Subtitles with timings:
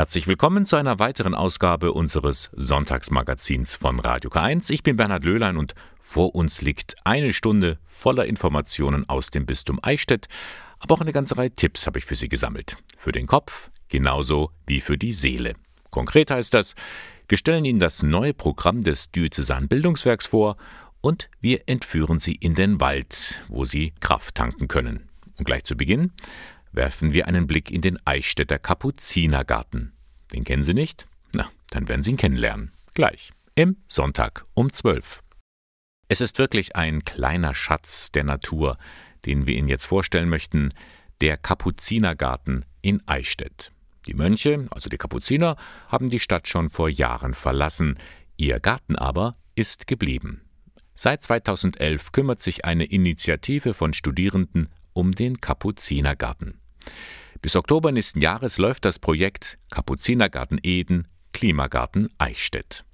[0.00, 4.70] Herzlich willkommen zu einer weiteren Ausgabe unseres Sonntagsmagazins von Radio K1.
[4.70, 9.78] Ich bin Bernhard Löhlein und vor uns liegt eine Stunde voller Informationen aus dem Bistum
[9.82, 10.28] Eichstätt,
[10.78, 12.78] aber auch eine ganze Reihe Tipps habe ich für Sie gesammelt.
[12.96, 15.52] Für den Kopf genauso wie für die Seele.
[15.90, 16.76] Konkret heißt das,
[17.28, 20.56] wir stellen Ihnen das neue Programm des Diözesan Bildungswerks vor
[21.02, 25.10] und wir entführen Sie in den Wald, wo Sie Kraft tanken können.
[25.36, 26.10] Und gleich zu Beginn
[26.72, 29.92] werfen wir einen Blick in den Eichstätter Kapuzinergarten.
[30.32, 31.06] Den kennen Sie nicht?
[31.34, 32.72] Na, dann werden Sie ihn kennenlernen.
[32.94, 33.32] Gleich.
[33.54, 35.22] Im Sonntag um 12.
[36.08, 38.78] Es ist wirklich ein kleiner Schatz der Natur,
[39.26, 40.70] den wir Ihnen jetzt vorstellen möchten,
[41.20, 43.72] der Kapuzinergarten in Eichstätt.
[44.06, 45.56] Die Mönche, also die Kapuziner,
[45.88, 47.98] haben die Stadt schon vor Jahren verlassen,
[48.36, 50.42] ihr Garten aber ist geblieben.
[50.94, 56.59] Seit 2011 kümmert sich eine Initiative von Studierenden um den Kapuzinergarten.
[57.42, 62.84] Bis Oktober nächsten Jahres läuft das Projekt Kapuzinergarten Eden, Klimagarten Eichstätt.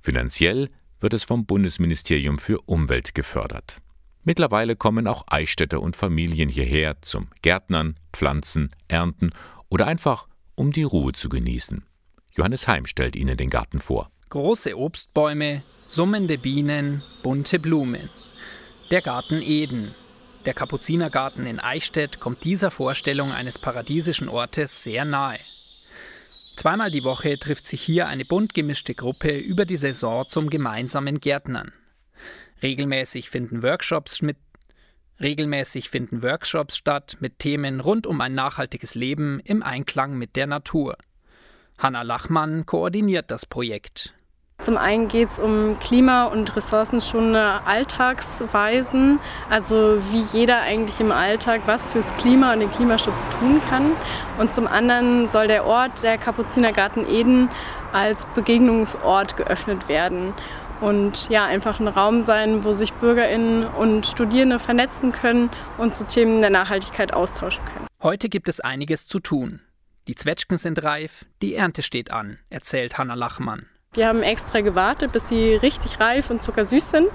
[0.00, 3.82] Finanziell wird es vom Bundesministerium für Umwelt gefördert.
[4.24, 9.30] Mittlerweile kommen auch Eichstätter und Familien hierher zum Gärtnern, Pflanzen, Ernten
[9.68, 11.84] oder einfach um die Ruhe zu genießen.
[12.30, 14.10] Johannes Heim stellt Ihnen den Garten vor.
[14.30, 18.08] Große Obstbäume, summende Bienen, bunte Blumen.
[18.90, 19.92] Der Garten Eden,
[20.42, 25.38] der Kapuzinergarten in Eichstätt kommt dieser Vorstellung eines paradiesischen Ortes sehr nahe.
[26.56, 31.20] Zweimal die Woche trifft sich hier eine bunt gemischte Gruppe über die Saison zum gemeinsamen
[31.20, 31.72] Gärtnern.
[32.62, 34.36] Regelmäßig finden Workshops mit
[35.20, 40.48] Regelmäßig finden Workshops statt mit Themen rund um ein nachhaltiges Leben im Einklang mit der
[40.48, 40.96] Natur.
[41.78, 44.14] Hanna Lachmann koordiniert das Projekt.
[44.62, 49.18] Zum einen geht es um Klima- und ressourcenschonende Alltagsweisen,
[49.50, 53.90] also wie jeder eigentlich im Alltag was fürs Klima und den Klimaschutz tun kann.
[54.38, 57.48] Und zum anderen soll der Ort, der Kapuzinergarten Eden,
[57.92, 60.32] als Begegnungsort geöffnet werden
[60.80, 66.06] und ja, einfach ein Raum sein, wo sich BürgerInnen und Studierende vernetzen können und zu
[66.06, 67.86] Themen der Nachhaltigkeit austauschen können.
[68.00, 69.60] Heute gibt es einiges zu tun.
[70.08, 73.66] Die Zwetschgen sind reif, die Ernte steht an, erzählt Hanna Lachmann.
[73.94, 77.10] Wir haben extra gewartet, bis sie richtig reif und zuckersüß sind.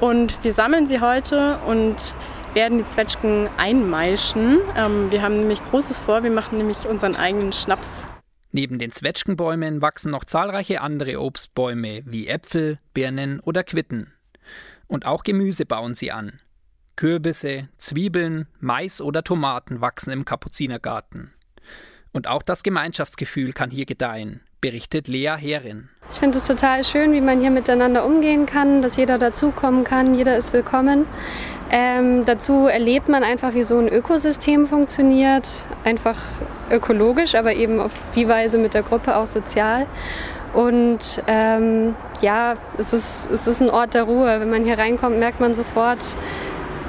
[0.00, 2.16] Und wir sammeln sie heute und
[2.52, 4.58] werden die Zwetschgen einmeischen.
[4.76, 8.08] Ähm, wir haben nämlich Großes vor, wir machen nämlich unseren eigenen Schnaps.
[8.50, 14.12] Neben den Zwetschgenbäumen wachsen noch zahlreiche andere Obstbäume wie Äpfel, Birnen oder Quitten.
[14.88, 16.40] Und auch Gemüse bauen sie an.
[16.96, 21.32] Kürbisse, Zwiebeln, Mais oder Tomaten wachsen im Kapuzinergarten.
[22.10, 25.88] Und auch das Gemeinschaftsgefühl kann hier gedeihen berichtet Lea Herin.
[26.10, 30.14] Ich finde es total schön, wie man hier miteinander umgehen kann, dass jeder dazukommen kann,
[30.14, 31.06] jeder ist willkommen.
[31.70, 35.48] Ähm, dazu erlebt man einfach, wie so ein Ökosystem funktioniert,
[35.84, 36.18] einfach
[36.68, 39.86] ökologisch, aber eben auf die Weise mit der Gruppe auch sozial.
[40.52, 44.40] Und ähm, ja, es ist, es ist ein Ort der Ruhe.
[44.40, 46.16] Wenn man hier reinkommt, merkt man sofort,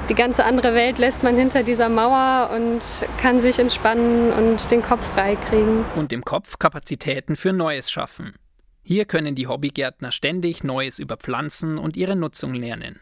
[0.08, 2.80] die ganze andere Welt lässt man hinter dieser Mauer und
[3.20, 5.84] kann sich entspannen und den Kopf freikriegen.
[5.96, 8.34] Und im Kopf Kapazitäten für Neues schaffen.
[8.82, 13.00] Hier können die Hobbygärtner ständig Neues über Pflanzen und ihre Nutzung lernen.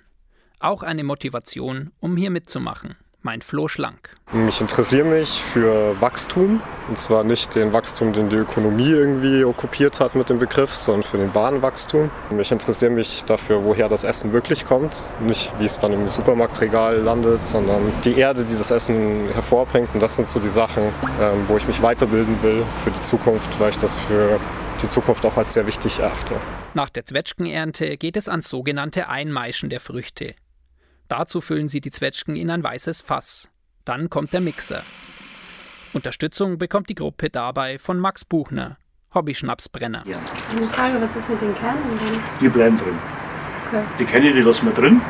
[0.59, 4.16] Auch eine Motivation, um hier mitzumachen meint Flo Schlank.
[4.48, 6.62] Ich interessiere mich für Wachstum.
[6.88, 11.03] Und zwar nicht den Wachstum, den die Ökonomie irgendwie okkupiert hat mit dem Begriff, sondern
[11.03, 12.10] für den wahren Wachstum.
[12.38, 15.10] Ich interessiere mich dafür, woher das Essen wirklich kommt.
[15.20, 19.88] Nicht, wie es dann im Supermarktregal landet, sondern die Erde, die das Essen hervorbringt.
[19.94, 20.84] Und das sind so die Sachen,
[21.20, 24.41] ähm, wo ich mich weiterbilden will für die Zukunft, weil ich das für
[24.82, 26.36] die Zukunft auch als sehr wichtig erachte.
[26.75, 30.34] Nach der Zwetschgenernte geht es ans sogenannte Einmeischen der Früchte.
[31.10, 33.48] Dazu füllen Sie die Zwetschgen in ein weißes Fass.
[33.84, 34.84] Dann kommt der Mixer.
[35.93, 38.78] Unterstützung bekommt die Gruppe dabei von Max Buchner,
[39.12, 40.04] Hobby-Schnapsbrenner.
[40.06, 40.21] Ja.
[40.50, 42.21] Eine Frage, was ist mit den Kernen drin?
[42.41, 42.97] Die bleiben drin.
[43.66, 43.82] Okay.
[43.98, 45.03] Die kenne die lassen wir drin.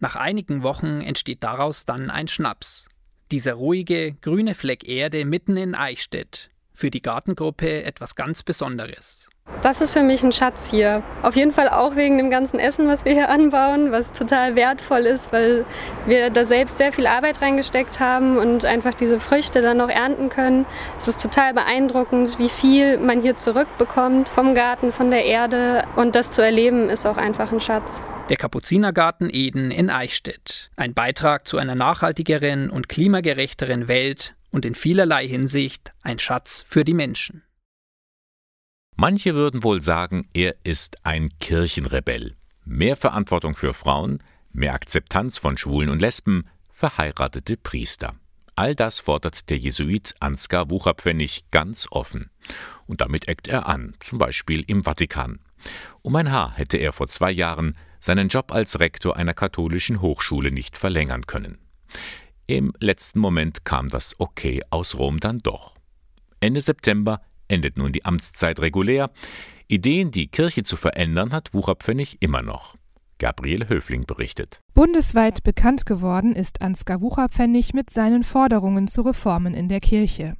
[0.00, 2.88] Nach einigen Wochen entsteht daraus dann ein Schnaps.
[3.30, 6.48] Dieser ruhige, grüne Fleck Erde mitten in Eichstätt.
[6.74, 9.28] Für die Gartengruppe etwas ganz Besonderes.
[9.62, 11.02] Das ist für mich ein Schatz hier.
[11.22, 15.00] Auf jeden Fall auch wegen dem ganzen Essen, was wir hier anbauen, was total wertvoll
[15.00, 15.64] ist, weil
[16.06, 20.30] wir da selbst sehr viel Arbeit reingesteckt haben und einfach diese Früchte dann noch ernten
[20.30, 20.66] können.
[20.98, 25.84] Es ist total beeindruckend, wie viel man hier zurückbekommt vom Garten, von der Erde.
[25.96, 28.02] Und das zu erleben, ist auch einfach ein Schatz.
[28.30, 30.70] Der Kapuzinergarten Eden in Eichstätt.
[30.76, 36.84] Ein Beitrag zu einer nachhaltigeren und klimagerechteren Welt und in vielerlei Hinsicht ein Schatz für
[36.84, 37.42] die Menschen.
[38.94, 42.36] Manche würden wohl sagen, er ist ein Kirchenrebell.
[42.64, 44.22] Mehr Verantwortung für Frauen,
[44.52, 48.14] mehr Akzeptanz von Schwulen und Lesben, verheiratete Priester.
[48.54, 52.30] All das fordert der Jesuit Ansgar Wucherpfennig ganz offen.
[52.86, 55.40] und damit eckt er an, zum Beispiel im Vatikan.
[56.02, 60.52] Um ein Haar hätte er vor zwei Jahren seinen Job als Rektor einer katholischen Hochschule
[60.52, 61.58] nicht verlängern können.
[62.46, 65.76] Im letzten Moment kam das Okay aus Rom dann doch.
[66.40, 69.10] Ende September endet nun die Amtszeit regulär.
[69.66, 72.76] Ideen, die Kirche zu verändern, hat Wucherpfennig immer noch.
[73.18, 74.60] Gabriel Höfling berichtet.
[74.74, 80.34] Bundesweit bekannt geworden ist Ansgar Wucherpfennig mit seinen Forderungen zu Reformen in der Kirche.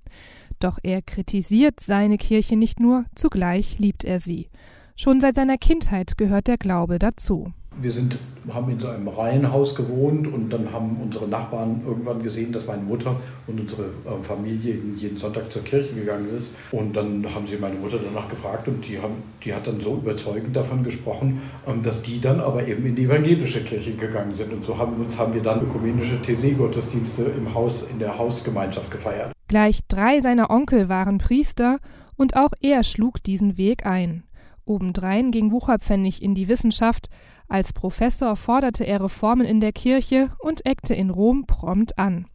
[0.60, 4.50] Doch er kritisiert seine Kirche nicht nur, zugleich liebt er sie.
[4.96, 7.52] Schon seit seiner Kindheit gehört der Glaube dazu.
[7.80, 8.18] Wir sind,
[8.52, 12.82] haben in so einem Reihenhaus gewohnt und dann haben unsere Nachbarn irgendwann gesehen, dass meine
[12.82, 13.16] Mutter
[13.46, 16.54] und unsere ähm, Familie jeden Sonntag zur Kirche gegangen ist.
[16.70, 19.94] Und dann haben sie meine Mutter danach gefragt und die, haben, die hat dann so
[19.94, 24.52] überzeugend davon gesprochen, ähm, dass die dann aber eben in die evangelische Kirche gegangen sind.
[24.52, 29.32] Und so haben, uns, haben wir dann ökumenische TC-Gottesdienste im Haus, in der Hausgemeinschaft gefeiert.
[29.48, 31.78] Gleich drei seiner Onkel waren Priester
[32.16, 34.24] und auch er schlug diesen Weg ein.
[34.66, 37.08] Obendrein ging Wucherpfennig in die Wissenschaft,
[37.48, 42.26] als Professor forderte er Reformen in der Kirche und eckte in Rom prompt an.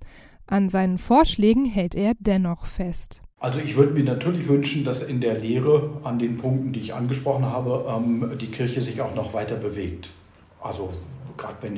[0.46, 3.22] An seinen Vorschlägen hält er dennoch fest.
[3.40, 6.94] Also ich würde mir natürlich wünschen, dass in der Lehre an den Punkten, die ich
[6.94, 10.10] angesprochen habe, ähm, die Kirche sich auch noch weiter bewegt.
[10.62, 10.90] Also
[11.38, 11.70] gerade bei,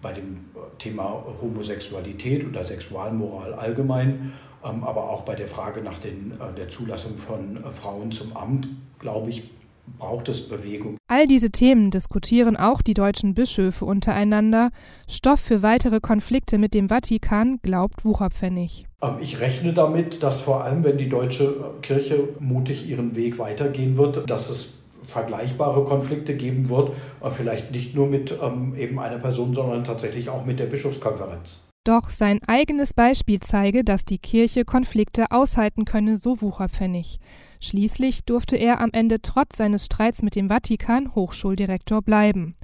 [0.00, 0.46] bei, dem
[0.78, 4.32] Thema Homosexualität oder Sexualmoral allgemein,
[4.64, 8.34] ähm, aber auch bei der Frage nach den, äh, der Zulassung von äh, Frauen zum
[8.36, 8.68] Amt,
[8.98, 9.50] glaube ich,
[9.98, 10.96] braucht es Bewegung.
[11.08, 14.70] All diese Themen diskutieren auch die deutschen Bischöfe untereinander.
[15.08, 18.86] Stoff für weitere Konflikte mit dem Vatikan glaubt Wucherpfennig.
[19.02, 23.96] Ähm, ich rechne damit, dass vor allem, wenn die deutsche Kirche mutig ihren Weg weitergehen
[23.96, 24.74] wird, dass es
[25.08, 26.92] vergleichbare Konflikte geben wird,
[27.22, 31.69] äh, vielleicht nicht nur mit ähm, eben einer Person, sondern tatsächlich auch mit der Bischofskonferenz.
[31.84, 37.18] Doch sein eigenes Beispiel zeige, dass die Kirche Konflikte aushalten könne, so Wucherpfennig.
[37.58, 42.54] Schließlich durfte er am Ende trotz seines Streits mit dem Vatikan Hochschuldirektor bleiben.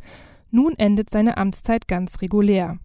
[0.50, 2.78] Nun endet seine Amtszeit ganz regulär.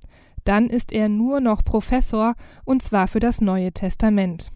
[0.46, 4.52] Dann ist er nur noch Professor, und zwar für das Neue Testament.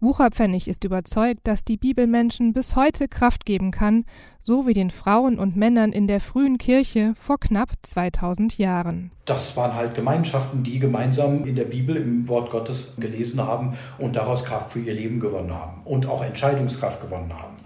[0.00, 4.04] Wucherpfennig ist überzeugt, dass die Bibel Menschen bis heute Kraft geben kann,
[4.40, 9.10] so wie den Frauen und Männern in der frühen Kirche vor knapp 2000 Jahren.
[9.24, 14.14] Das waren halt Gemeinschaften, die gemeinsam in der Bibel im Wort Gottes gelesen haben und
[14.14, 17.56] daraus Kraft für ihr Leben gewonnen haben und auch Entscheidungskraft gewonnen haben.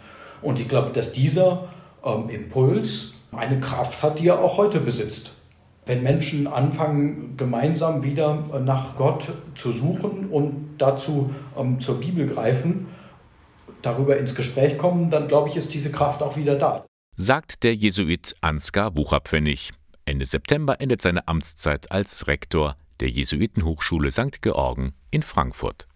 [0.40, 1.68] Und ich glaube, dass dieser
[2.02, 5.32] ähm, Impuls eine Kraft hat, die er auch heute besitzt.
[5.84, 12.86] Wenn Menschen anfangen, gemeinsam wieder nach Gott zu suchen und dazu ähm, zur Bibel greifen,
[13.82, 16.86] darüber ins Gespräch kommen, dann glaube ich, ist diese Kraft auch wieder da.
[17.16, 19.72] Sagt der Jesuit Ansgar Wucherpfennig.
[20.04, 24.40] Ende September endet seine Amtszeit als Rektor der Jesuitenhochschule St.
[24.40, 25.88] Georgen in Frankfurt.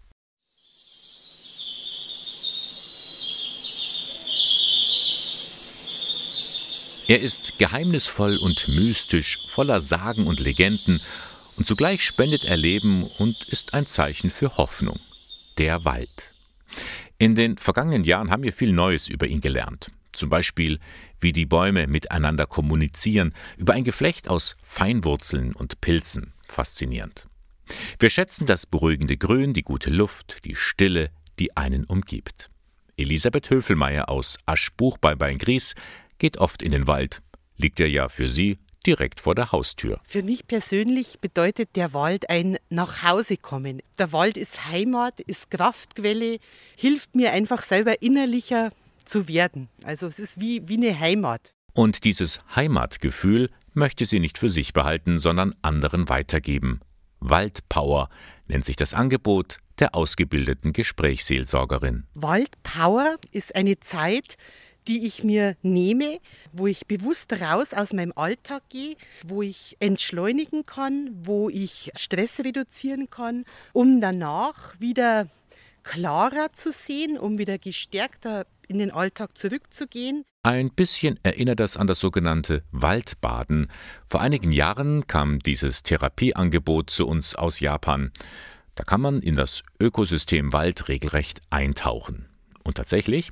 [7.07, 10.99] Er ist geheimnisvoll und mystisch, voller Sagen und Legenden,
[11.55, 14.99] und zugleich spendet er Leben und ist ein Zeichen für Hoffnung.
[15.57, 16.33] Der Wald.
[17.17, 19.89] In den vergangenen Jahren haben wir viel Neues über ihn gelernt.
[20.11, 20.79] Zum Beispiel,
[21.21, 26.33] wie die Bäume miteinander kommunizieren, über ein Geflecht aus Feinwurzeln und Pilzen.
[26.49, 27.27] Faszinierend.
[27.99, 32.49] Wir schätzen das beruhigende Grün, die gute Luft, die Stille, die einen umgibt.
[32.97, 35.73] Elisabeth Höfelmeier aus Aschbuch bei Beingries
[36.17, 37.21] geht oft in den Wald.
[37.57, 39.99] Liegt er ja für sie direkt vor der Haustür.
[40.05, 43.81] Für mich persönlich bedeutet der Wald ein Nachhausekommen.
[43.97, 46.39] Der Wald ist Heimat, ist Kraftquelle,
[46.75, 48.71] hilft mir einfach selber innerlicher
[49.03, 49.69] zu werden.
[49.83, 51.51] Also es ist wie, wie eine Heimat.
[51.73, 56.79] Und dieses Heimatgefühl möchte sie nicht für sich behalten, sondern anderen weitergeben.
[57.19, 58.09] Waldpower
[58.47, 62.05] nennt sich das Angebot der ausgebildeten Gesprächsseelsorgerin.
[62.15, 64.37] Waldpower ist eine Zeit,
[64.87, 66.19] die ich mir nehme,
[66.53, 72.39] wo ich bewusst raus aus meinem Alltag gehe, wo ich entschleunigen kann, wo ich Stress
[72.39, 75.27] reduzieren kann, um danach wieder
[75.83, 80.23] klarer zu sehen, um wieder gestärkter in den Alltag zurückzugehen.
[80.43, 83.69] Ein bisschen erinnert das an das sogenannte Waldbaden.
[84.07, 88.11] Vor einigen Jahren kam dieses Therapieangebot zu uns aus Japan.
[88.75, 92.27] Da kann man in das Ökosystem Wald regelrecht eintauchen.
[92.63, 93.31] Und tatsächlich,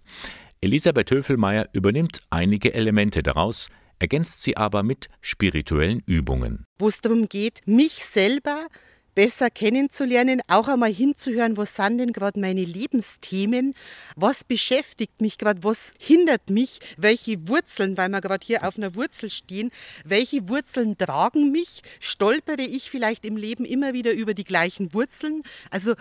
[0.61, 3.69] Elisabeth Höfelmeier übernimmt einige Elemente daraus,
[3.99, 6.65] ergänzt sie aber mit spirituellen Übungen.
[6.79, 8.67] Wo es darum geht, mich selber
[9.15, 13.73] besser kennenzulernen, auch einmal hinzuhören, was sind denn gerade meine Lebensthemen,
[14.15, 18.93] was beschäftigt mich gerade, was hindert mich, welche Wurzeln, weil wir gerade hier auf einer
[18.93, 19.71] Wurzel stehen,
[20.03, 25.43] welche Wurzeln tragen mich, stolpere ich vielleicht im Leben immer wieder über die gleichen Wurzeln,
[25.71, 25.95] also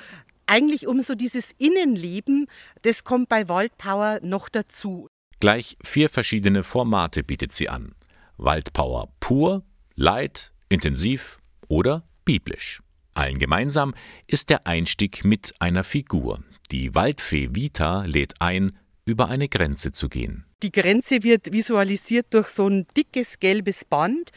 [0.46, 2.48] eigentlich um so dieses Innenleben,
[2.82, 5.08] das kommt bei Waldpower noch dazu.
[5.40, 7.94] Gleich vier verschiedene Formate bietet sie an.
[8.36, 12.82] Waldpower pur, light, intensiv oder biblisch.
[13.14, 13.94] Allen gemeinsam
[14.26, 16.42] ist der Einstieg mit einer Figur.
[16.70, 20.46] Die Waldfee Vita lädt ein, über eine Grenze zu gehen.
[20.64, 24.30] Die Grenze wird visualisiert durch so ein dickes gelbes Band.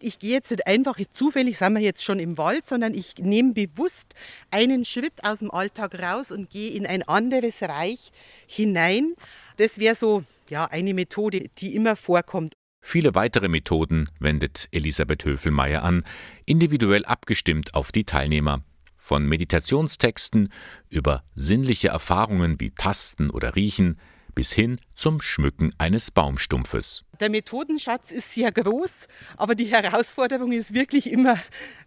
[0.00, 3.52] Ich gehe jetzt nicht einfach zufällig, sind wir jetzt schon im Wald, sondern ich nehme
[3.52, 4.14] bewusst
[4.50, 8.12] einen Schritt aus dem Alltag raus und gehe in ein anderes Reich
[8.46, 9.12] hinein.
[9.58, 12.54] Das wäre so ja, eine Methode, die immer vorkommt.
[12.80, 16.02] Viele weitere Methoden wendet Elisabeth Höfelmeier an,
[16.46, 18.62] individuell abgestimmt auf die Teilnehmer.
[18.96, 20.50] Von Meditationstexten
[20.88, 23.98] über sinnliche Erfahrungen wie Tasten oder Riechen
[24.34, 27.04] bis hin zum Schmücken eines Baumstumpfes.
[27.20, 31.38] Der Methodenschatz ist sehr groß, aber die Herausforderung ist wirklich immer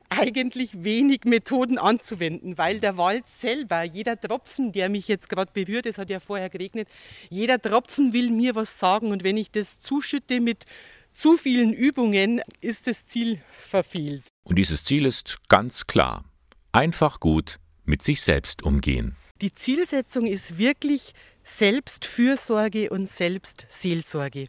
[0.10, 5.86] eigentlich wenig Methoden anzuwenden, weil der Wald selber, jeder Tropfen, der mich jetzt gerade berührt,
[5.86, 6.88] es hat ja vorher geregnet,
[7.30, 10.66] jeder Tropfen will mir was sagen und wenn ich das zuschütte mit
[11.14, 14.24] zu vielen Übungen, ist das Ziel verfehlt.
[14.44, 16.24] Und dieses Ziel ist ganz klar.
[16.72, 19.16] Einfach gut mit sich selbst umgehen.
[19.42, 21.14] Die Zielsetzung ist wirklich
[21.48, 24.48] Selbstfürsorge und Selbstseelsorge.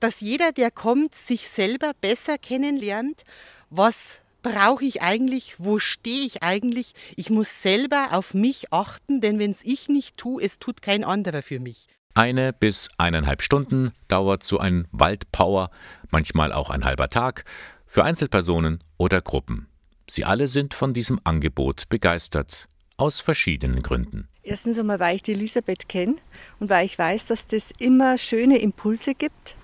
[0.00, 3.24] Dass jeder, der kommt, sich selber besser kennenlernt,
[3.70, 6.94] was brauche ich eigentlich, wo stehe ich eigentlich.
[7.16, 11.04] Ich muss selber auf mich achten, denn wenn es ich nicht tue, es tut kein
[11.04, 11.88] anderer für mich.
[12.14, 15.70] Eine bis eineinhalb Stunden dauert so ein Waldpower,
[16.10, 17.44] manchmal auch ein halber Tag,
[17.86, 19.68] für Einzelpersonen oder Gruppen.
[20.08, 24.28] Sie alle sind von diesem Angebot begeistert, aus verschiedenen Gründen.
[24.48, 26.14] Erstens einmal, weil ich die Elisabeth kenne
[26.58, 29.54] und weil ich weiß, dass das immer schöne Impulse gibt.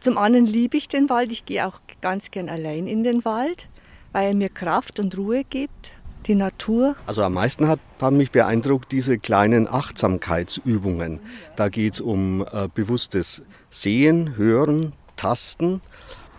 [0.00, 1.30] Zum anderen liebe ich den Wald.
[1.30, 3.68] Ich gehe auch ganz gern allein in den Wald,
[4.12, 5.90] weil er mir Kraft und Ruhe gibt.
[6.26, 6.96] Die Natur.
[7.04, 11.20] Also am meisten hat, haben mich beeindruckt diese kleinen Achtsamkeitsübungen.
[11.56, 15.82] Da geht es um äh, bewusstes Sehen, Hören, Tasten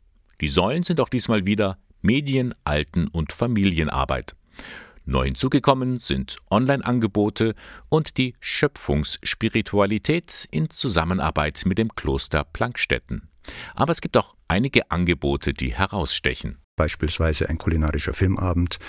[0.41, 4.35] Die Säulen sind auch diesmal wieder Medien, Alten- und Familienarbeit.
[5.05, 7.53] Neu hinzugekommen sind Online-Angebote
[7.89, 13.29] und die Schöpfungsspiritualität in Zusammenarbeit mit dem Kloster Plankstetten.
[13.75, 16.57] Aber es gibt auch einige Angebote, die herausstechen.
[16.75, 18.79] Beispielsweise ein kulinarischer Filmabend.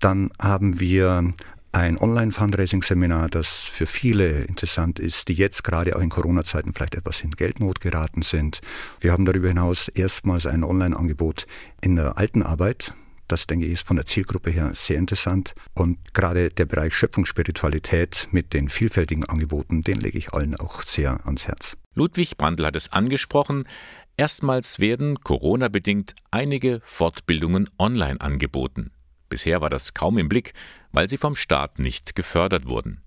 [0.00, 1.30] Dann haben wir
[1.76, 7.20] ein Online-Fundraising-Seminar, das für viele interessant ist, die jetzt gerade auch in Corona-Zeiten vielleicht etwas
[7.20, 8.60] in Geldnot geraten sind.
[8.98, 11.46] Wir haben darüber hinaus erstmals ein Online-Angebot
[11.82, 12.94] in der alten Arbeit.
[13.28, 15.54] Das, denke ich, ist von der Zielgruppe her sehr interessant.
[15.74, 21.26] Und gerade der Bereich Schöpfungsspiritualität mit den vielfältigen Angeboten, den lege ich allen auch sehr
[21.26, 21.76] ans Herz.
[21.94, 23.68] Ludwig Brandl hat es angesprochen.
[24.16, 28.92] Erstmals werden Corona-bedingt einige Fortbildungen online angeboten.
[29.28, 30.54] Bisher war das kaum im Blick,
[30.96, 33.02] weil sie vom Staat nicht gefördert wurden.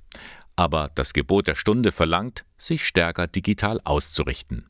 [0.55, 4.69] Aber das Gebot der Stunde verlangt, sich stärker digital auszurichten.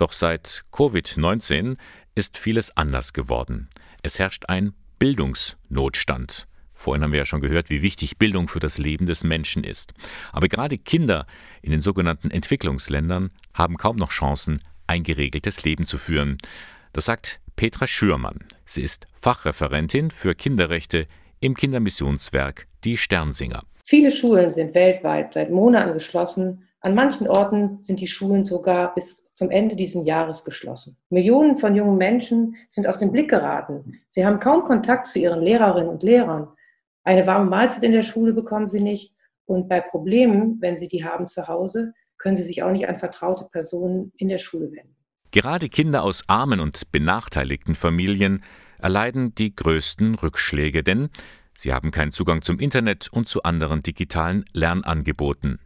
[0.00, 1.76] Doch seit Covid-19
[2.14, 3.68] ist vieles anders geworden.
[4.02, 6.46] Es herrscht ein Bildungsnotstand.
[6.72, 9.92] Vorhin haben wir ja schon gehört, wie wichtig Bildung für das Leben des Menschen ist.
[10.32, 11.26] Aber gerade Kinder
[11.60, 16.38] in den sogenannten Entwicklungsländern haben kaum noch Chancen, ein geregeltes Leben zu führen.
[16.94, 18.38] Das sagt Petra Schürmann.
[18.64, 21.08] Sie ist Fachreferentin für Kinderrechte
[21.40, 23.64] im Kindermissionswerk Die Sternsinger.
[23.84, 26.66] Viele Schulen sind weltweit seit Monaten geschlossen.
[26.80, 30.98] An manchen Orten sind die Schulen sogar bis zum Ende dieses Jahres geschlossen.
[31.08, 33.98] Millionen von jungen Menschen sind aus dem Blick geraten.
[34.08, 36.48] Sie haben kaum Kontakt zu ihren Lehrerinnen und Lehrern.
[37.04, 39.14] Eine warme Mahlzeit in der Schule bekommen sie nicht.
[39.46, 42.98] Und bei Problemen, wenn sie die haben zu Hause, können sie sich auch nicht an
[42.98, 44.94] vertraute Personen in der Schule wenden.
[45.30, 48.42] Gerade Kinder aus armen und benachteiligten Familien
[48.78, 51.08] erleiden die größten Rückschläge, denn
[51.54, 55.60] sie haben keinen Zugang zum Internet und zu anderen digitalen Lernangeboten.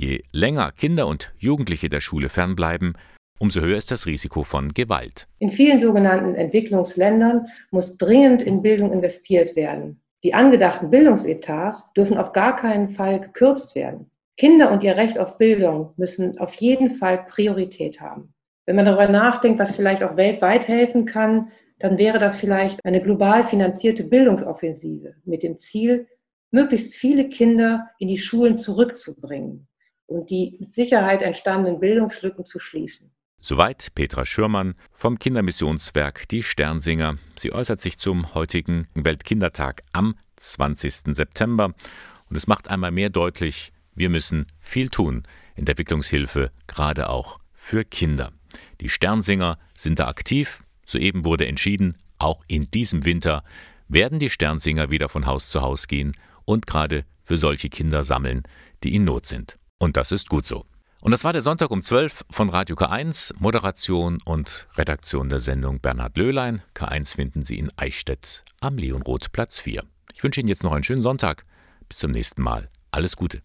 [0.00, 2.94] Je länger Kinder und Jugendliche der Schule fernbleiben,
[3.38, 5.28] umso höher ist das Risiko von Gewalt.
[5.40, 10.00] In vielen sogenannten Entwicklungsländern muss dringend in Bildung investiert werden.
[10.24, 14.10] Die angedachten Bildungsetats dürfen auf gar keinen Fall gekürzt werden.
[14.38, 18.32] Kinder und ihr Recht auf Bildung müssen auf jeden Fall Priorität haben.
[18.64, 23.02] Wenn man darüber nachdenkt, was vielleicht auch weltweit helfen kann, dann wäre das vielleicht eine
[23.02, 26.08] global finanzierte Bildungsoffensive mit dem Ziel,
[26.50, 29.66] möglichst viele Kinder in die Schulen zurückzubringen
[30.10, 33.10] und die mit Sicherheit entstandenen Bildungslücken zu schließen.
[33.40, 37.16] Soweit Petra Schürmann vom Kindermissionswerk Die Sternsinger.
[37.38, 41.14] Sie äußert sich zum heutigen Weltkindertag am 20.
[41.14, 41.72] September.
[42.28, 45.22] Und es macht einmal mehr deutlich, wir müssen viel tun
[45.56, 48.30] in der Entwicklungshilfe, gerade auch für Kinder.
[48.80, 50.62] Die Sternsinger sind da aktiv.
[50.84, 53.42] Soeben wurde entschieden, auch in diesem Winter
[53.88, 58.42] werden die Sternsinger wieder von Haus zu Haus gehen und gerade für solche Kinder sammeln,
[58.84, 59.56] die in Not sind.
[59.80, 60.66] Und das ist gut so.
[61.00, 65.80] Und das war der Sonntag um 12 von Radio K1, Moderation und Redaktion der Sendung
[65.80, 66.60] Bernhard Löhlein.
[66.74, 69.82] K1 finden Sie in Eichstätt am Leonroth Platz 4.
[70.14, 71.46] Ich wünsche Ihnen jetzt noch einen schönen Sonntag.
[71.88, 72.68] Bis zum nächsten Mal.
[72.90, 73.40] Alles Gute.